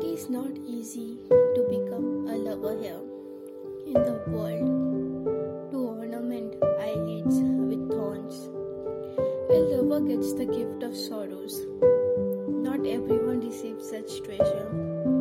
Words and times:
It 0.00 0.06
is 0.06 0.30
not 0.30 0.56
easy 0.66 1.18
to 1.28 1.66
become 1.68 2.26
a 2.26 2.34
lover 2.34 2.72
here 2.80 3.02
in 3.84 3.92
the 3.92 4.22
world, 4.28 5.70
to 5.70 5.76
ornament 5.76 6.54
eyelids 6.80 7.36
with 7.68 7.90
thorns. 7.90 8.48
A 9.50 9.58
lover 9.58 10.00
gets 10.00 10.32
the 10.32 10.46
gift 10.46 10.82
of 10.84 10.96
sorrows. 10.96 11.66
Not 12.48 12.86
everyone 12.86 13.40
receives 13.40 13.90
such 13.90 14.22
treasure 14.22 15.19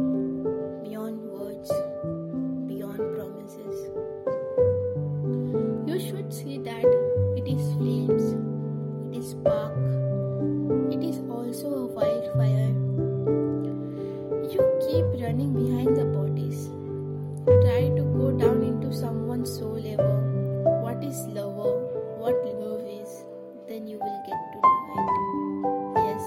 will 24.00 24.22
get 24.24 24.40
to 24.54 24.58
know 24.60 24.78
it. 24.96 26.08
Yes, 26.08 26.24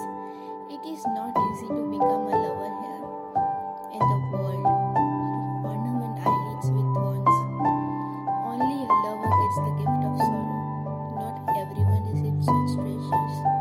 it 0.68 0.82
is 0.84 1.02
not 1.16 1.32
easy 1.32 1.68
to 1.68 1.82
become 1.88 2.28
a 2.28 2.36
lover 2.36 2.72
here 2.84 3.02
in 3.96 4.02
the 4.02 4.18
world. 4.32 4.66
Ornament 5.64 6.20
eyelids 6.20 6.68
with 6.68 6.88
thorns. 6.92 7.36
Only 8.44 8.78
a 8.84 8.92
lover 9.08 9.32
gets 9.40 9.58
the 9.64 9.72
gift 9.80 10.02
of 10.04 10.14
sorrow. 10.20 11.16
Not 11.16 11.36
everyone 11.56 12.04
receives 12.12 12.44
such 12.44 12.76
treasures. 12.76 13.51